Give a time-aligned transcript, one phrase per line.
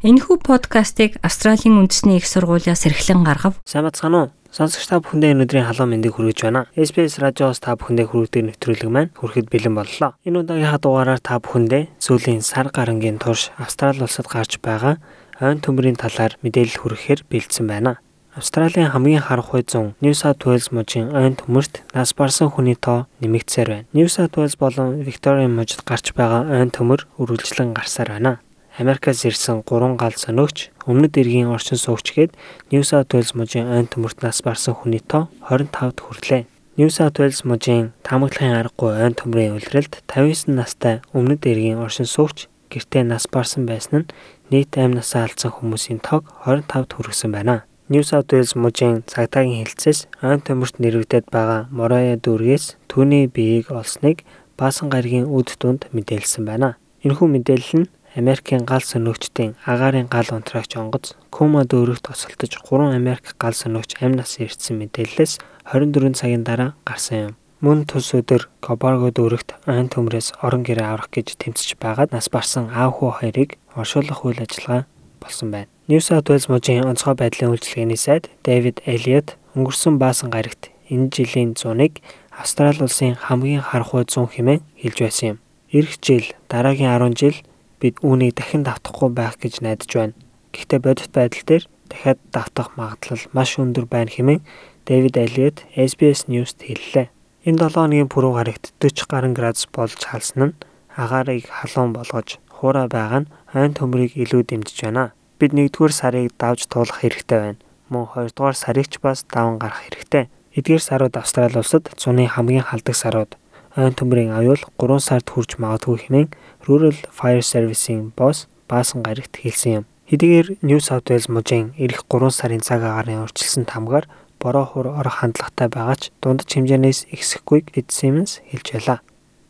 [0.00, 3.60] Энэхүү подкастыг Австралийн үндэсний их сургуулиас эрхлэн гаргав.
[3.68, 4.28] Сайн бацгаана уу?
[4.48, 6.64] Сонсогч та бүхэндээ өнөөдрийн халуун мэндийг хүргэж байна.
[6.72, 10.16] SBS радиоос та бүхэндээ хүргэдэг нэвтрүүлэг маань хүрэхэд бэлэн боллоо.
[10.24, 14.96] Энэ удаагийн дугаараар та бүхэндээ сүүлийн сар гарангийн турш Австрали улсад гарч байгаа
[15.36, 18.00] ойн төмрийн талаар мэдээлэл хүргэхээр бэлдсэн байна.
[18.32, 23.68] Австралийн хамгийн харанхуй зун New South Wales мужийн ойн төмөрт нас барсан хүний тоо нэмэгдсээр
[23.68, 23.88] байна.
[23.92, 28.40] New South Wales болон Victoria мужид гарч байгаа ойн төмөр үргэлжлэн гарсаар байна.
[28.80, 32.32] Америкаас ирсэн 3 гал сонигч өмнөд эргийн орчин суугчгээд
[32.72, 36.48] New South Wales мужийн ойн төмөрт нас барсан хүний тоо 25-д хүрлээ.
[36.80, 42.48] New South Wales мужийн таамаглахын аргагүй ойн төмрийн улиралд 59 настай өмнөд эргийн оршин суугч
[42.72, 44.10] гэртээ нас барсан байсан нь
[44.48, 47.68] нийт амь насаа алдсан хүмүүсийн тоог 25-д хүргэсэн байна.
[47.92, 54.24] New South Wales мужийн цагтаагийн хэлцээс ойн төмөрт нэрвэгдээд байгаа Морая дүүргээс түүний биеийг олсныг
[54.56, 56.80] баасан гаригийн үд дунд мэдээлсэн байна.
[57.04, 63.38] Энэхүү мэдээлэл нь Америкийн гал сөнөгчдийн агаарын гал унтраагч онгоц Кума дүүрэгт осолдож 3 Америк
[63.38, 65.38] гал сөнөгч амь нас ирсэн мэдээлэлээс
[65.70, 67.34] 24 цагийн дараа гарсан юм.
[67.62, 72.72] Мөн тус өдөр Кобарго дүүрэгт айн төмрөөс орон гэрээ аврах гэж тэмцэж байгаад нас барсан
[72.74, 74.90] аав хүү хоёрыг оршуулах үйл ажиллагаа
[75.22, 75.70] болсон байна.
[75.86, 81.54] New South Wales мужийн онцгой байдлын үйлчилгээний сайд Дэвид Элиот өнгөрсөн баасан гарагт энэ жилийн
[81.54, 82.02] зуныг
[82.34, 85.38] Австрали улсын хамгийн харанхуй зун хэмээн хэлж байсан юм.
[85.70, 87.36] Ирэх жил дараагийн 10 жил
[87.80, 90.14] бид үүнийг дахин давтахгүй байх гэж найдаж байна.
[90.52, 94.44] Гэхдээ бодит байдал дээр дахиад давтах магадлал маш өндөр байна хэмээн
[94.86, 97.08] Дэвид Элиот SBS News-т хэллээ.
[97.48, 100.58] Энэ 7 хоногийн пүрэв гарагт 40 гаруй градус болж халсан нь
[100.92, 105.16] агаарыг халуун болгож хуурай байгаа нь хойн төмрийг илүү дэмжиж байна.
[105.40, 107.60] Бид 1-р сарыг давж туулах хэрэгтэй байна.
[107.88, 110.28] Мөн 2-р сарыг ч бас даван гарах хэрэгтэй.
[110.52, 113.39] Эдгээр сарууд Австрали улсад зуны хамгийн халдаг сарууд
[113.80, 116.28] ойн төмрийн аюул 3 сард хүрч магадгүй хэмээн
[116.68, 119.84] Rural Fire Service-ийн босс баасан гарагт хэлсэн юм.
[120.10, 124.04] Хэдийгээр New South Wales мужийн ирэх 3 сарын цаг агаарын урьдчилсан тамгаар
[124.42, 128.98] бороо хур орох хандлагатай байгаа ч дундаж хэмжээнээс ихсэхгүйг Fitzsimmons хэлж байлаа.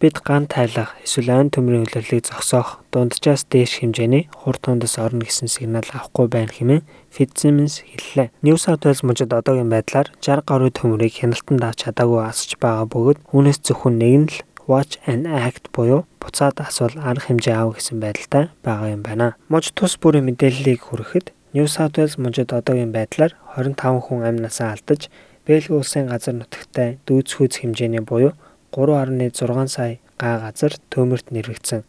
[0.01, 5.45] Бид ган тайлах эсвэл ойн төмрийн улирлыг зогсоох дунджаас дээш хэмжээний хур тундас орно гэсэн
[5.53, 8.33] сигнал авахгүй байна хэмээн Fitzsimmons хэллээ.
[8.41, 13.19] New South Wales мужид одоогийн байдлаар 60 гаруй төмрийг хяналтанд авч чадаагүй асч байгаа бөгөөд
[13.29, 18.01] үүнээс зөвхөн нэг нь л Watch and Act буюу буцаад асуул арга хэмжээ аав гэсэн
[18.01, 19.37] байдалтай байгаа юм байна.
[19.53, 23.77] Муж тус бүрийн мэдээллийг хүрэхэд New South Wales мужид одоогийн байдлаар 25
[24.09, 25.13] хүн амь насаа алдаж
[25.45, 28.33] Бельги улсын газар нутагтай дүүцхүүц хэмжээний буюу
[28.73, 31.83] 3.6 сая га газар төмөрт нэрвэгдсэн.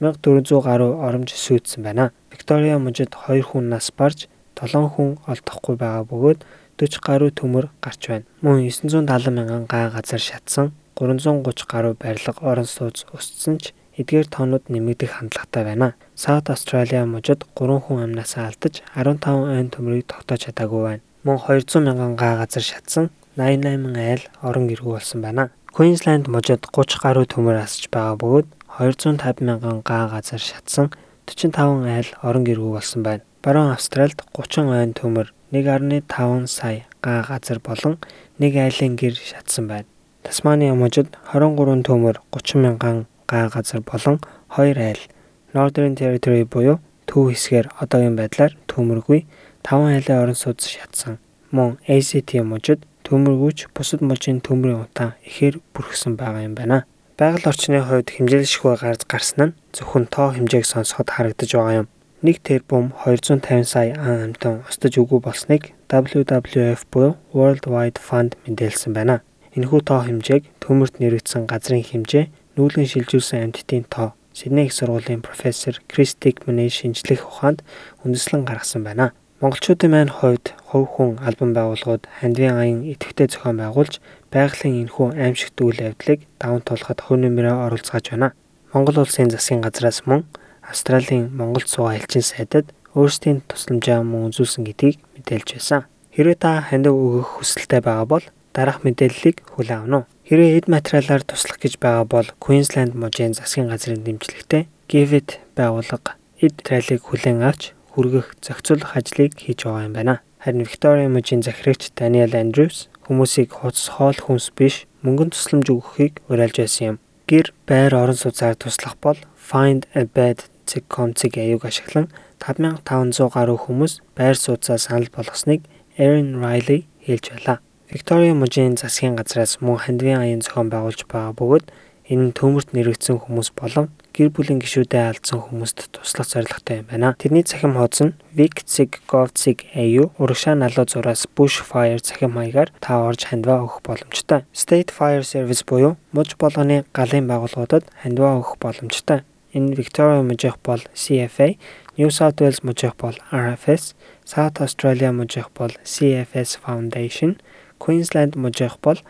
[0.00, 2.12] 1400 гаруй оромж сүйдсэн байна.
[2.30, 4.28] Виктория мужид 2 хүн нас барж
[4.60, 6.44] 7 хүн олдохгүй байгаа бөгөөд
[6.76, 8.24] 40 гаруй төмөр гарч байна.
[8.44, 14.68] Мөн 970 мянган га газар шатсан 330 гаруй барилга орон сууц устсан ч эдгээр тоонууд
[14.68, 15.94] нэмэгдэх хандлагатай байна.
[16.14, 21.02] South Australia мужид 3 хүн амнасаа алдаж 15 ойн төмрийг тогтоож чадаагүй байна.
[21.24, 25.50] Мөн 200 мянган га газар шатсан 88 айл орон гэргүй болсон байна.
[25.76, 28.46] Queensland мужид 30 гаруй төмөр асч байгаа бөгөөд
[28.78, 30.86] 250 мянган га газар шатсан
[31.28, 33.20] 45 айл орон гэргүй болсон байна.
[33.44, 37.98] Баруун Австральд 30 ойн төмөр 1.5 сая га газар болон
[38.40, 39.84] 1 айлын гэр шатсан байна.
[40.24, 44.16] Тасманы мужид 23 төмөр 30 мянган га газар болон
[44.56, 45.04] 2 айл
[45.52, 49.26] Northern Territory буюу төв хэсгээр одоогийн байдлаар төмөргүй
[49.60, 51.20] 5 айлын орон сууц шатсан.
[51.52, 56.84] Мөн ACT мужид төмөргүүч бусад мужийн төмрийн утаа ихээр бүрхсэн байгаа юм байна.
[57.16, 61.88] Байгаль орчны хувьд хэмжээлшгүй гарч гарсан нь зөвхөн тоо хэмжээг сонсоход харагдаж байгаа юм.
[62.26, 68.92] 1 тэрбум 250 сая ан амтан устж өгөө болсныг WWF буюу World Wide Fund мэдээлсэн
[68.92, 69.22] байна.
[69.54, 72.28] Энэхүү тоо хэмжээг төмөрт нэрвэгдсэн газрын хэмжээ,
[72.58, 77.64] нүүлгэн шилжүүлсэн амьтдын тоо, Сидней их сургуулийн профессор Крис Дикманы шинжлэх ухаанд
[78.04, 79.16] үндэслэн гаргасан байна.
[79.36, 84.00] Монголчуудын маань хувьд хувь хүн албан байгууллагууд хандивын аян идэвхтэй зохион байгуулж
[84.32, 88.32] байгалийн энэхүү аимшигт үйл явдлыг даван туулахад хувь нэмрээ оролцоож байна.
[88.72, 90.24] Монгол улсын засгийн газраас мөн
[90.64, 95.84] Австралийн Монгол цугаа элчин сайдад өөрсдийн тусламжаа мөн үзүүлсэн гэдгийг мэдээлж байсан.
[96.16, 98.24] Хэрвээ та хандив өгөх хүсэлтэй байгаа бол
[98.56, 100.32] дараах мэдээллийг хүлээн авах нь.
[100.32, 106.56] Хэрвээ эд материалаар туслах гэж байгаа бол Queensland мужийн засгийн газрын дэмжлэгтэй Givet байгууллага эд
[106.56, 110.20] материалыг хүлээн авч хүргэх зохицуулах ажлыг хийж байгаа юм байна.
[110.44, 116.60] Харин Victoria мужийн захирагч Daniel Andrews хүмүүсийг хуц хоол хүнс биш мөнгөн тусламж өгөхийг уриалж
[116.60, 116.96] байсан юм.
[117.24, 122.12] Гэр байр орон сууцаар туслах бол findabed.com цэг аяуг ашиглан
[122.44, 125.64] 5500 гаруй хүмүүс байр сууцаа санал болгосныг
[125.96, 127.58] Erin Riley хэлж байлаа.
[127.88, 131.64] Victoria мужийн засгийн газраас мөн хандивын аян зохион байгуулж байгаа бөгөөд
[132.06, 137.18] Энэ нь төмөрт нэрвэгдсэн хүмүүс болон гэр бүлийн гишүүдэд алдсан хүмүүст туслах зорилготой юм байна.
[137.18, 143.26] Тэрний цахим хуудас нь VicZig GovZig AU урагшаа налуу зураас Bushfire цахим маягаар та орж
[143.26, 144.46] хандваа өгөх боломжтой.
[144.54, 149.26] State Fire Service буюу муж болгоны галын байгууллагуудад хандваа өгөх боломжтой.
[149.50, 151.58] Энэ Victoria мужийнх бол CFA,
[151.98, 157.40] New South Wales мужийнх бол RFS, South Australia мужийнх бол CFS Foundation,
[157.82, 159.02] Queensland мужийнх бол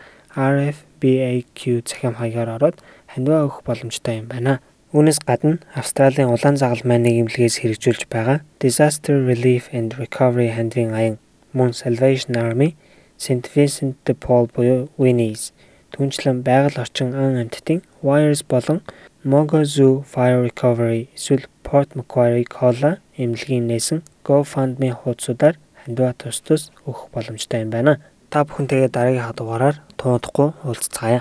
[0.97, 2.77] RFBAQ цахим хаягаар ороод
[3.13, 4.61] хандваа өгөх боломжтой юм байна.
[4.97, 11.17] Үүнээс гадна Австралийн улаан загалмай нийгэмлэгээс хэрэгжүүлж байгаа Disaster Relief and Recovery хандвын аян
[11.53, 12.77] мөн Salvation Army,
[13.19, 15.53] St Vincent de Paul буюу Winnies
[15.93, 18.81] түнчлэн байгаль орчин ан амьтдын Wires болон
[19.25, 26.71] Mogo Zoo Fire Recovery эсвэл Port Macquarie Cola эмнэлгийн нээсэн GoFundMe хуудасуудаар хандваа тус тус
[26.87, 28.01] өгөх боломжтой юм байна.
[28.31, 31.21] Та бүхэнтэйгээ дараагийн хадугаараар туудахгүй уулзцаая.